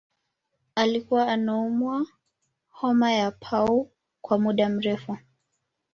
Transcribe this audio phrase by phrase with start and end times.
[0.75, 2.07] alikuwa anaumwa
[2.69, 5.17] homa ya pau kwa muda mrefu